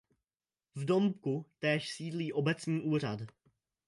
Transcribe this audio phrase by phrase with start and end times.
[0.75, 3.19] V domku též sídlí obecní úřad.